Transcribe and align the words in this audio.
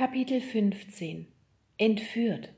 Kapitel 0.00 0.40
15 0.40 1.26
Entführt 1.76 2.54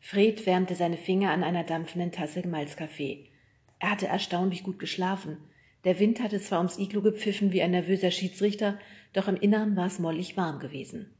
Fred 0.00 0.44
wärmte 0.44 0.74
seine 0.74 0.96
Finger 0.96 1.30
an 1.30 1.44
einer 1.44 1.62
dampfenden 1.62 2.10
Tasse 2.10 2.44
Malzkaffee. 2.44 3.30
Er 3.78 3.92
hatte 3.92 4.08
erstaunlich 4.08 4.64
gut 4.64 4.80
geschlafen. 4.80 5.36
Der 5.84 6.00
Wind 6.00 6.20
hatte 6.20 6.40
zwar 6.40 6.58
ums 6.58 6.78
Iglu 6.78 7.00
gepfiffen 7.00 7.52
wie 7.52 7.62
ein 7.62 7.70
nervöser 7.70 8.10
Schiedsrichter, 8.10 8.76
doch 9.12 9.28
im 9.28 9.36
Innern 9.36 9.76
war 9.76 9.86
es 9.86 10.00
mollig 10.00 10.36
warm 10.36 10.58
gewesen. 10.58 11.14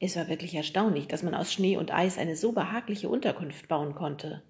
Es 0.00 0.16
war 0.16 0.26
wirklich 0.26 0.56
erstaunlich, 0.56 1.06
dass 1.06 1.22
man 1.22 1.36
aus 1.36 1.52
Schnee 1.52 1.76
und 1.76 1.94
Eis 1.94 2.18
eine 2.18 2.34
so 2.34 2.50
behagliche 2.50 3.08
Unterkunft 3.08 3.68
bauen 3.68 3.94
konnte. 3.94 4.42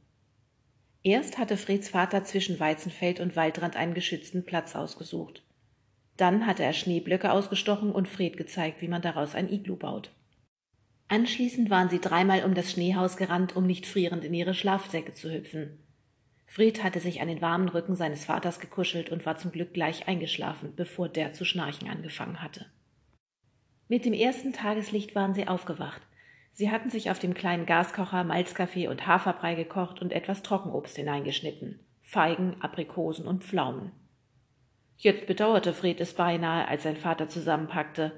Erst 1.03 1.37
hatte 1.37 1.59
Freds 1.59 1.91
Vater 1.91 2.25
zwischen 2.25 2.59
Weizenfeld 2.59 3.21
und 3.21 3.37
Waldrand 3.37 3.77
einen 3.77 3.93
geschützten 3.93 4.47
Platz 4.47 4.75
ausgesucht. 4.75 5.43
Dann 6.17 6.47
hatte 6.47 6.63
er 6.65 6.73
Schneeblöcke 6.73 7.31
ausgestochen 7.31 7.93
und 7.93 8.09
Fred 8.09 8.37
gezeigt, 8.37 8.81
wie 8.81 8.89
man 8.89 9.03
daraus 9.03 9.35
ein 9.35 9.51
Iglu 9.51 9.77
baut. 9.77 10.11
Anschließend 11.09 11.71
waren 11.71 11.89
sie 11.89 12.01
dreimal 12.01 12.45
um 12.45 12.55
das 12.55 12.73
Schneehaus 12.73 13.17
gerannt, 13.17 13.55
um 13.55 13.67
nicht 13.67 13.87
frierend 13.87 14.25
in 14.25 14.35
ihre 14.35 14.55
Schlafsäcke 14.55 15.15
zu 15.15 15.31
hüpfen. 15.31 15.79
Fred 16.47 16.83
hatte 16.83 17.01
sich 17.01 17.21
an 17.21 17.29
den 17.29 17.43
warmen 17.43 17.69
Rücken 17.69 17.95
seines 17.95 18.25
Vaters 18.25 18.61
gekuschelt 18.61 19.11
und 19.11 19.27
war 19.27 19.37
zum 19.37 19.53
Glück 19.53 19.75
gleich 19.75 20.09
eingeschlafen, 20.09 20.73
bevor 20.75 21.09
der 21.09 21.33
zu 21.33 21.45
schnarchen 21.45 21.89
angefangen 21.89 22.43
hatte. 22.43 22.67
Mit 23.89 24.05
dem 24.05 24.15
ersten 24.15 24.53
Tageslicht 24.53 25.15
waren 25.15 25.35
sie 25.35 25.47
aufgewacht. 25.47 26.03
Sie 26.53 26.71
hatten 26.71 26.91
sich 26.91 27.11
auf 27.11 27.19
dem 27.19 27.35
kleinen 27.35 27.67
Gaskocher 27.67 28.25
Malzkaffee 28.25 28.89
und 28.89 29.07
Haferbrei 29.07 29.55
gekocht 29.55 30.01
und 30.01 30.13
etwas 30.13 30.43
Trockenobst 30.43 30.97
hineingeschnitten. 30.97 31.81
Feigen, 32.03 32.57
Aprikosen 32.61 33.27
und 33.27 33.45
Pflaumen. 33.45 33.93
Jetzt 34.97 35.27
bedauerte 35.27 35.73
Fred 35.73 36.01
es 36.01 36.15
beinahe, 36.15 36.67
als 36.69 36.85
sein 36.85 36.97
Vater 36.97 37.29
zusammenpackte. 37.29 38.13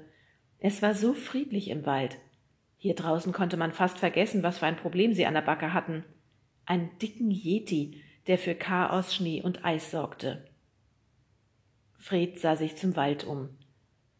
Es 0.59 0.81
war 0.81 0.93
so 0.93 1.13
friedlich 1.13 1.69
im 1.69 1.85
Wald. 1.85 2.17
Hier 2.77 2.95
draußen 2.95 3.33
konnte 3.33 3.57
man 3.57 3.73
fast 3.73 3.97
vergessen, 3.97 4.43
was 4.43 4.59
für 4.59 4.65
ein 4.65 4.77
Problem 4.77 5.13
sie 5.13 5.25
an 5.25 5.33
der 5.33 5.41
Backe 5.41 5.73
hatten. 5.73 6.05
Einen 6.65 6.97
dicken 6.99 7.31
Yeti, 7.31 8.01
der 8.27 8.37
für 8.37 8.55
Chaos, 8.55 9.13
Schnee 9.13 9.41
und 9.41 9.65
Eis 9.65 9.91
sorgte. 9.91 10.45
Fred 11.97 12.39
sah 12.39 12.55
sich 12.55 12.77
zum 12.77 12.95
Wald 12.95 13.25
um. 13.25 13.49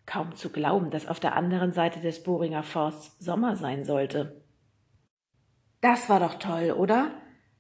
Kaum 0.06 0.36
zu 0.36 0.50
glauben, 0.50 0.90
dass 0.90 1.08
auf 1.08 1.20
der 1.20 1.36
anderen 1.36 1.72
Seite 1.72 2.02
des 2.02 2.24
Bohringer 2.24 2.64
Forsts 2.64 3.18
Sommer 3.24 3.56
sein 3.56 3.86
sollte. 3.86 4.44
Das 5.80 6.10
war 6.10 6.20
doch 6.20 6.36
toll, 6.36 6.72
oder? 6.72 7.12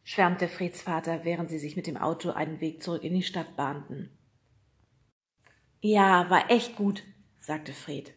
schwärmte 0.03 0.47
Freds 0.47 0.81
Vater, 0.81 1.23
während 1.23 1.49
sie 1.49 1.59
sich 1.59 1.75
mit 1.75 1.87
dem 1.87 1.95
Auto 1.95 2.31
einen 2.31 2.59
Weg 2.59 2.81
zurück 2.81 3.03
in 3.03 3.13
die 3.13 3.21
Stadt 3.21 3.55
bahnten. 3.55 4.09
Ja, 5.81 6.29
war 6.29 6.51
echt 6.51 6.75
gut, 6.75 7.03
sagte 7.39 7.73
Fred. 7.73 8.13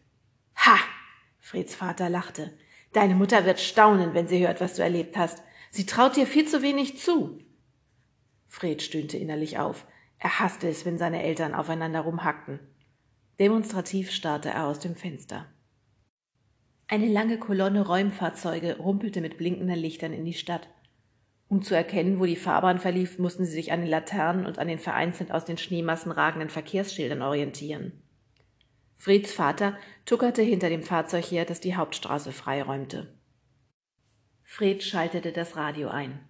Ha! 0.55 0.77
Freds 1.39 1.75
Vater 1.75 2.09
lachte. 2.09 2.57
Deine 2.93 3.15
Mutter 3.15 3.45
wird 3.45 3.59
staunen, 3.59 4.13
wenn 4.13 4.27
sie 4.27 4.45
hört, 4.45 4.61
was 4.61 4.75
du 4.75 4.83
erlebt 4.83 5.17
hast. 5.17 5.43
Sie 5.71 5.85
traut 5.85 6.15
dir 6.15 6.27
viel 6.27 6.47
zu 6.47 6.61
wenig 6.61 6.99
zu. 6.99 7.39
Fred 8.47 8.81
stöhnte 8.81 9.17
innerlich 9.17 9.57
auf. 9.57 9.85
Er 10.19 10.39
hasste 10.39 10.69
es, 10.69 10.85
wenn 10.85 10.97
seine 10.97 11.23
Eltern 11.23 11.55
aufeinander 11.55 12.01
rumhackten. 12.01 12.59
Demonstrativ 13.39 14.11
starrte 14.11 14.49
er 14.49 14.67
aus 14.67 14.79
dem 14.79 14.95
Fenster. 14.95 15.47
Eine 16.87 17.07
lange 17.07 17.39
Kolonne 17.39 17.85
Räumfahrzeuge 17.85 18.77
rumpelte 18.77 19.21
mit 19.21 19.37
blinkenden 19.37 19.79
Lichtern 19.79 20.13
in 20.13 20.25
die 20.25 20.33
Stadt. 20.33 20.69
Um 21.53 21.61
zu 21.61 21.75
erkennen, 21.75 22.19
wo 22.19 22.25
die 22.25 22.35
Fahrbahn 22.35 22.79
verlief, 22.79 23.19
mussten 23.19 23.45
sie 23.45 23.51
sich 23.51 23.71
an 23.71 23.81
den 23.81 23.89
Laternen 23.91 24.47
und 24.47 24.57
an 24.57 24.67
den 24.67 24.79
vereinzelt 24.79 25.31
aus 25.31 25.45
den 25.45 25.59
Schneemassen 25.59 26.11
ragenden 26.11 26.49
Verkehrsschildern 26.49 27.21
orientieren. 27.21 27.91
Freds 28.97 29.31
Vater 29.31 29.77
tuckerte 30.03 30.41
hinter 30.41 30.69
dem 30.69 30.81
Fahrzeug 30.81 31.25
her, 31.25 31.45
das 31.45 31.59
die 31.59 31.75
Hauptstraße 31.75 32.31
freiräumte. 32.31 33.13
Fred 34.41 34.81
schaltete 34.81 35.31
das 35.31 35.55
Radio 35.55 35.89
ein. 35.89 36.21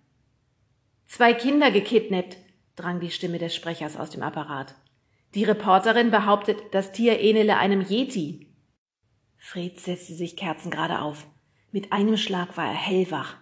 Zwei 1.06 1.34
Kinder 1.34 1.72
gekidnappt, 1.72 2.36
drang 2.76 3.00
die 3.00 3.09
Stimme 3.09 3.38
des 3.38 3.56
Sprechers 3.56 3.96
aus 3.96 4.09
dem 4.09 4.24
Apparat. 4.24 4.76
Die 5.36 5.46
Reporterin 5.46 6.12
behauptet, 6.12 6.58
das 6.72 6.92
Tier 6.92 7.22
ähnele 7.22 7.56
einem 7.56 7.80
Yeti. 7.80 8.53
Fred 9.38 9.80
setzte 9.80 10.16
sich 10.16 10.36
kerzengerade 10.36 11.00
auf. 11.00 11.26
Mit 11.72 11.94
einem 11.94 12.18
Schlag 12.18 12.58
war 12.58 12.68
er 12.68 12.74
hellwach. 12.74 13.38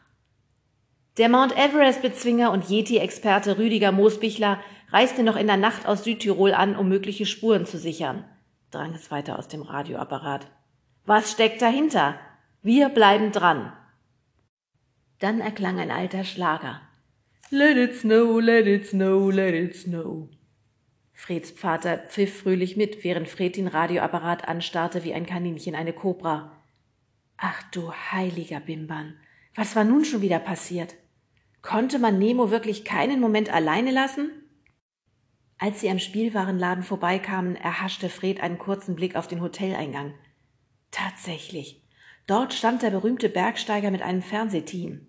Der 1.17 1.27
Mount 1.27 1.57
Everest-Bezwinger 1.57 2.51
und 2.51 2.69
Yeti-Experte 2.69 3.57
Rüdiger 3.57 3.91
Moosbichler 3.91 4.61
reiste 4.91 5.23
noch 5.23 5.35
in 5.35 5.47
der 5.47 5.57
Nacht 5.57 5.85
aus 5.85 6.05
Südtirol 6.05 6.53
an, 6.53 6.77
um 6.77 6.87
mögliche 6.87 7.25
Spuren 7.25 7.65
zu 7.65 7.77
sichern, 7.77 8.23
drang 8.71 8.93
es 8.93 9.11
weiter 9.11 9.37
aus 9.37 9.49
dem 9.49 9.61
Radioapparat. 9.61 10.47
Was 11.05 11.31
steckt 11.31 11.61
dahinter? 11.61 12.15
Wir 12.61 12.87
bleiben 12.87 13.33
dran. 13.33 13.73
Dann 15.19 15.41
erklang 15.41 15.79
ein 15.79 15.91
alter 15.91 16.23
Schlager. 16.23 16.81
Let 17.49 17.75
it 17.75 17.99
snow, 17.99 18.39
let 18.39 18.65
it 18.65 18.87
snow, 18.87 19.29
let 19.29 19.53
it 19.53 19.75
snow. 19.75 20.29
Freds 21.11 21.51
Vater 21.51 21.97
pfiff 21.97 22.39
fröhlich 22.41 22.77
mit, 22.77 23.03
während 23.03 23.27
Fred 23.27 23.57
den 23.57 23.67
Radioapparat 23.67 24.47
anstarrte 24.47 25.03
wie 25.03 25.13
ein 25.13 25.25
Kaninchen 25.25 25.75
eine 25.75 25.91
Kobra. 25.91 26.53
Ach 27.35 27.61
du 27.71 27.91
heiliger 27.91 28.61
Bimbern, 28.61 29.17
was 29.53 29.75
war 29.75 29.83
nun 29.83 30.05
schon 30.05 30.21
wieder 30.21 30.39
passiert? 30.39 30.95
Konnte 31.61 31.99
man 31.99 32.17
Nemo 32.17 32.49
wirklich 32.49 32.83
keinen 32.83 33.19
Moment 33.19 33.53
alleine 33.53 33.91
lassen? 33.91 34.31
Als 35.57 35.79
sie 35.79 35.89
am 35.91 35.99
Spielwarenladen 35.99 36.83
vorbeikamen, 36.83 37.55
erhaschte 37.55 38.09
Fred 38.09 38.41
einen 38.41 38.57
kurzen 38.57 38.95
Blick 38.95 39.15
auf 39.15 39.27
den 39.27 39.41
Hoteleingang. 39.41 40.15
Tatsächlich. 40.89 41.83
Dort 42.25 42.53
stand 42.53 42.81
der 42.81 42.89
berühmte 42.89 43.29
Bergsteiger 43.29 43.91
mit 43.91 44.01
einem 44.01 44.23
Fernsehteam. 44.23 45.05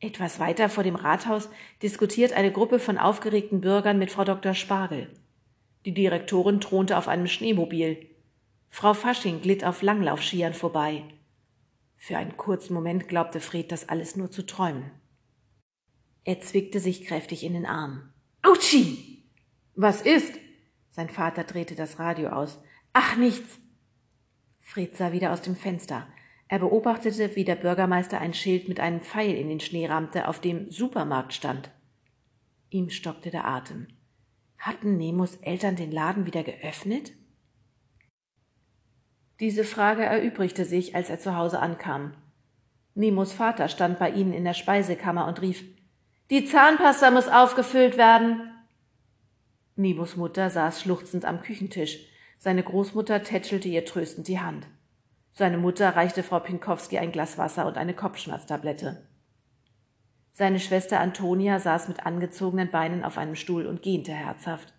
Etwas 0.00 0.40
weiter 0.40 0.68
vor 0.68 0.82
dem 0.82 0.96
Rathaus 0.96 1.50
diskutiert 1.82 2.32
eine 2.32 2.50
Gruppe 2.50 2.78
von 2.78 2.98
aufgeregten 2.98 3.60
Bürgern 3.60 3.98
mit 3.98 4.10
Frau 4.10 4.24
Dr. 4.24 4.54
Spargel. 4.54 5.12
Die 5.84 5.94
Direktorin 5.94 6.60
thronte 6.60 6.96
auf 6.96 7.06
einem 7.06 7.26
Schneemobil. 7.26 8.08
Frau 8.70 8.92
Fasching 8.92 9.40
glitt 9.40 9.64
auf 9.64 9.82
Langlaufskiern 9.82 10.54
vorbei. 10.54 11.04
Für 11.96 12.16
einen 12.16 12.36
kurzen 12.36 12.74
Moment 12.74 13.08
glaubte 13.08 13.40
Fred, 13.40 13.70
das 13.70 13.88
alles 13.88 14.16
nur 14.16 14.30
zu 14.30 14.46
träumen. 14.46 14.90
Er 16.30 16.38
zwickte 16.38 16.78
sich 16.78 17.06
kräftig 17.06 17.42
in 17.42 17.54
den 17.54 17.66
Arm. 17.66 18.08
Autschi! 18.42 19.24
Was 19.74 20.00
ist? 20.00 20.32
Sein 20.90 21.08
Vater 21.08 21.42
drehte 21.42 21.74
das 21.74 21.98
Radio 21.98 22.28
aus. 22.28 22.62
Ach, 22.92 23.16
nichts! 23.16 23.58
Fred 24.60 24.96
sah 24.96 25.10
wieder 25.10 25.32
aus 25.32 25.42
dem 25.42 25.56
Fenster. 25.56 26.06
Er 26.46 26.60
beobachtete, 26.60 27.34
wie 27.34 27.42
der 27.42 27.56
Bürgermeister 27.56 28.20
ein 28.20 28.32
Schild 28.32 28.68
mit 28.68 28.78
einem 28.78 29.00
Pfeil 29.00 29.34
in 29.34 29.48
den 29.48 29.58
Schnee 29.58 29.88
rammte, 29.88 30.28
auf 30.28 30.38
dem 30.38 30.70
Supermarkt 30.70 31.34
stand. 31.34 31.72
Ihm 32.68 32.90
stockte 32.90 33.32
der 33.32 33.48
Atem. 33.48 33.88
Hatten 34.56 34.98
Nemos 34.98 35.34
Eltern 35.34 35.74
den 35.74 35.90
Laden 35.90 36.26
wieder 36.26 36.44
geöffnet? 36.44 37.10
Diese 39.40 39.64
Frage 39.64 40.04
erübrigte 40.04 40.64
sich, 40.64 40.94
als 40.94 41.10
er 41.10 41.18
zu 41.18 41.34
Hause 41.34 41.58
ankam. 41.58 42.12
Nemos 42.94 43.32
Vater 43.32 43.66
stand 43.66 43.98
bei 43.98 44.12
ihnen 44.12 44.32
in 44.32 44.44
der 44.44 44.54
Speisekammer 44.54 45.26
und 45.26 45.42
rief 45.42 45.64
die 46.30 46.44
Zahnpasta 46.44 47.10
muss 47.10 47.28
aufgefüllt 47.28 47.96
werden. 47.96 48.50
Nemos 49.76 50.16
Mutter 50.16 50.48
saß 50.50 50.80
schluchzend 50.80 51.24
am 51.24 51.40
Küchentisch. 51.40 51.98
Seine 52.38 52.62
Großmutter 52.62 53.22
tätschelte 53.22 53.68
ihr 53.68 53.84
tröstend 53.84 54.28
die 54.28 54.40
Hand. 54.40 54.66
Seine 55.32 55.58
Mutter 55.58 55.96
reichte 55.96 56.22
Frau 56.22 56.40
Pinkowski 56.40 56.98
ein 56.98 57.12
Glas 57.12 57.38
Wasser 57.38 57.66
und 57.66 57.76
eine 57.76 57.94
Kopfschmerztablette. 57.94 59.06
Seine 60.32 60.60
Schwester 60.60 61.00
Antonia 61.00 61.58
saß 61.58 61.88
mit 61.88 62.06
angezogenen 62.06 62.70
Beinen 62.70 63.04
auf 63.04 63.18
einem 63.18 63.34
Stuhl 63.34 63.66
und 63.66 63.82
gähnte 63.82 64.12
herzhaft. 64.12 64.72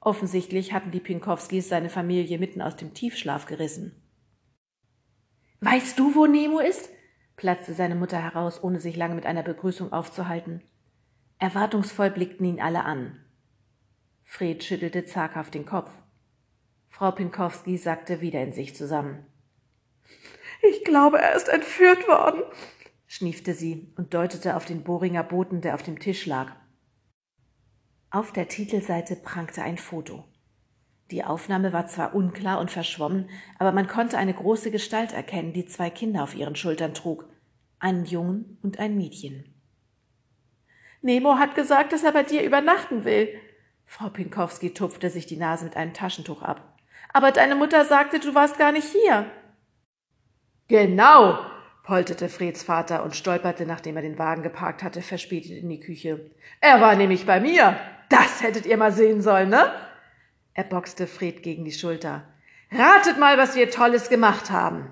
Offensichtlich 0.00 0.72
hatten 0.72 0.92
die 0.92 1.00
Pinkowskis 1.00 1.68
seine 1.68 1.90
Familie 1.90 2.38
mitten 2.38 2.62
aus 2.62 2.76
dem 2.76 2.94
Tiefschlaf 2.94 3.46
gerissen. 3.46 4.00
Weißt 5.60 5.98
du, 5.98 6.14
wo 6.14 6.26
Nemo 6.26 6.60
ist? 6.60 6.88
Platzte 7.38 7.72
seine 7.72 7.94
Mutter 7.94 8.18
heraus, 8.18 8.62
ohne 8.62 8.80
sich 8.80 8.96
lange 8.96 9.14
mit 9.14 9.24
einer 9.24 9.42
Begrüßung 9.42 9.92
aufzuhalten. 9.92 10.62
Erwartungsvoll 11.38 12.10
blickten 12.10 12.44
ihn 12.44 12.60
alle 12.60 12.84
an. 12.84 13.24
Fred 14.24 14.62
schüttelte 14.62 15.06
zaghaft 15.06 15.54
den 15.54 15.64
Kopf. 15.64 15.90
Frau 16.88 17.12
Pinkowski 17.12 17.78
sackte 17.78 18.20
wieder 18.20 18.42
in 18.42 18.52
sich 18.52 18.74
zusammen. 18.74 19.24
Ich 20.62 20.84
glaube, 20.84 21.18
er 21.18 21.36
ist 21.36 21.48
entführt 21.48 22.08
worden, 22.08 22.42
schniefte 23.06 23.54
sie 23.54 23.92
und 23.96 24.12
deutete 24.12 24.56
auf 24.56 24.64
den 24.64 24.82
Bohringer 24.82 25.22
Boten, 25.22 25.60
der 25.60 25.74
auf 25.74 25.84
dem 25.84 26.00
Tisch 26.00 26.26
lag. 26.26 26.56
Auf 28.10 28.32
der 28.32 28.48
Titelseite 28.48 29.14
prangte 29.14 29.62
ein 29.62 29.78
Foto. 29.78 30.24
Die 31.10 31.24
Aufnahme 31.24 31.72
war 31.72 31.86
zwar 31.86 32.14
unklar 32.14 32.60
und 32.60 32.70
verschwommen, 32.70 33.30
aber 33.58 33.72
man 33.72 33.88
konnte 33.88 34.18
eine 34.18 34.34
große 34.34 34.70
Gestalt 34.70 35.12
erkennen, 35.12 35.54
die 35.54 35.64
zwei 35.64 35.88
Kinder 35.88 36.22
auf 36.22 36.34
ihren 36.34 36.54
Schultern 36.54 36.92
trug, 36.92 37.24
einen 37.78 38.04
Jungen 38.04 38.58
und 38.62 38.78
ein 38.78 38.96
Mädchen. 38.96 39.54
Nemo 41.00 41.38
hat 41.38 41.54
gesagt, 41.54 41.92
dass 41.92 42.02
er 42.02 42.12
bei 42.12 42.24
dir 42.24 42.42
übernachten 42.42 43.04
will. 43.04 43.28
Frau 43.86 44.10
Pinkowski 44.10 44.74
tupfte 44.74 45.08
sich 45.08 45.24
die 45.24 45.36
Nase 45.38 45.64
mit 45.64 45.76
einem 45.76 45.94
Taschentuch 45.94 46.42
ab. 46.42 46.76
Aber 47.12 47.32
deine 47.32 47.54
Mutter 47.54 47.84
sagte, 47.86 48.20
du 48.20 48.34
warst 48.34 48.58
gar 48.58 48.72
nicht 48.72 48.88
hier. 48.88 49.24
Genau, 50.66 51.38
polterte 51.84 52.28
Freds 52.28 52.62
Vater 52.62 53.02
und 53.02 53.16
stolperte, 53.16 53.64
nachdem 53.64 53.96
er 53.96 54.02
den 54.02 54.18
Wagen 54.18 54.42
geparkt 54.42 54.82
hatte, 54.82 55.00
verspätet 55.00 55.52
in 55.52 55.70
die 55.70 55.80
Küche. 55.80 56.30
Er 56.60 56.82
war 56.82 56.94
nämlich 56.96 57.24
bei 57.24 57.40
mir. 57.40 57.78
Das 58.10 58.42
hättet 58.42 58.66
ihr 58.66 58.76
mal 58.76 58.92
sehen 58.92 59.22
sollen, 59.22 59.48
ne? 59.48 59.72
Er 60.58 60.64
boxte 60.64 61.06
Fred 61.06 61.44
gegen 61.44 61.64
die 61.64 61.70
Schulter. 61.70 62.24
Ratet 62.72 63.16
mal, 63.16 63.38
was 63.38 63.54
wir 63.54 63.70
Tolles 63.70 64.08
gemacht 64.08 64.50
haben. 64.50 64.90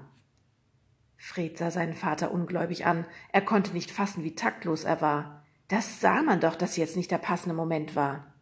Fred 1.16 1.58
sah 1.58 1.72
seinen 1.72 1.94
Vater 1.94 2.30
ungläubig 2.30 2.86
an. 2.86 3.04
Er 3.32 3.40
konnte 3.40 3.72
nicht 3.72 3.90
fassen, 3.90 4.22
wie 4.22 4.36
taktlos 4.36 4.84
er 4.84 5.00
war. 5.00 5.44
Das 5.66 6.00
sah 6.00 6.22
man 6.22 6.38
doch, 6.38 6.54
dass 6.54 6.76
jetzt 6.76 6.96
nicht 6.96 7.10
der 7.10 7.18
passende 7.18 7.56
Moment 7.56 7.96
war. 7.96 8.32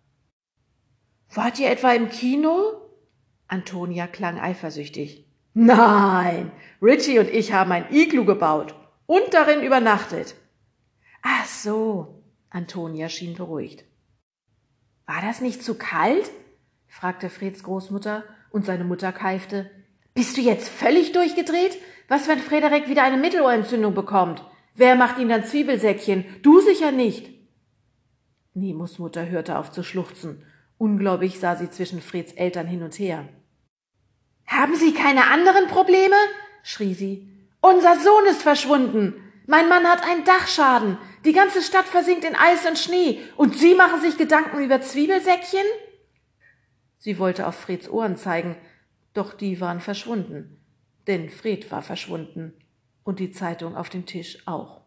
Wart 1.33 1.59
ihr 1.59 1.71
etwa 1.71 1.95
im 1.95 2.11
Kino? 2.11 2.75
Antonia 3.49 4.07
klang 4.07 4.39
eifersüchtig. 4.39 5.25
Nein, 5.55 6.53
Richie 6.83 7.21
und 7.21 7.31
ich 7.31 7.55
haben 7.55 7.73
ein 7.73 7.91
Iglu 7.91 8.27
gebaut 8.27 8.75
und 9.07 9.33
darin 9.33 9.63
übernachtet. 9.63 10.35
Ach 11.23 11.47
so, 11.47 12.23
Antonia 12.51 13.09
schien 13.09 13.35
beruhigt. 13.35 13.87
War 15.07 15.23
das 15.23 15.41
nicht 15.41 15.63
zu 15.63 15.79
kalt? 15.79 16.31
Fragte 16.95 17.29
Freds 17.29 17.65
Großmutter, 17.65 18.23
und 18.51 18.65
seine 18.65 18.85
Mutter 18.85 19.11
keifte. 19.11 19.69
Bist 20.15 20.37
du 20.37 20.41
jetzt 20.41 20.69
völlig 20.69 21.11
durchgedreht? 21.11 21.77
Was, 22.07 22.29
wenn 22.29 22.39
Frederik 22.39 22.89
wieder 22.89 23.03
eine 23.03 23.17
Mittelohrentzündung 23.17 23.95
bekommt? 23.95 24.45
Wer 24.77 24.95
macht 24.95 25.19
ihm 25.19 25.29
dann 25.29 25.45
Zwiebelsäckchen? 25.45 26.25
Du 26.43 26.61
sicher 26.61 26.93
nicht. 26.93 27.31
Nemos 28.55 29.01
Mutter 29.01 29.29
hörte 29.29 29.59
auf 29.59 29.73
zu 29.73 29.83
schluchzen. 29.83 30.45
Ungläubig 30.79 31.41
sah 31.41 31.57
sie 31.57 31.69
zwischen 31.69 32.01
Freds 32.01 32.33
Eltern 32.33 32.69
hin 32.69 32.85
und 32.85 32.97
her. 32.97 33.29
Haben 34.47 34.77
Sie 34.77 34.95
keine 34.95 35.27
anderen 35.27 35.67
Probleme? 35.67 36.17
schrie 36.63 36.95
sie. 36.95 37.29
Unser 37.61 37.99
Sohn 37.99 38.27
ist 38.27 38.43
verschwunden. 38.43 39.15
Mein 39.49 39.69
Mann 39.69 39.85
hat 39.85 40.09
einen 40.09 40.25
Dachschaden. 40.25 40.99
Die 41.25 41.33
ganze 41.33 41.61
Stadt 41.61 41.87
versinkt 41.87 42.25
in 42.25 42.37
Eis 42.37 42.65
und 42.67 42.79
Schnee. 42.79 43.21
Und 43.37 43.57
Sie 43.57 43.75
machen 43.75 44.01
sich 44.01 44.17
Gedanken 44.17 44.63
über 44.63 44.81
Zwiebelsäckchen? 44.81 45.67
Sie 47.05 47.19
wollte 47.19 47.47
auf 47.47 47.57
Freds 47.57 47.87
Ohren 47.91 48.17
zeigen, 48.17 48.57
doch 49.13 49.35
die 49.35 49.61
waren 49.61 49.81
verschwunden. 49.81 50.57
Denn 51.07 51.29
Fred 51.29 51.71
war 51.71 51.83
verschwunden. 51.83 52.55
Und 53.03 53.19
die 53.19 53.31
Zeitung 53.31 53.77
auf 53.77 53.91
dem 53.91 54.07
Tisch 54.07 54.39
auch. 54.47 54.81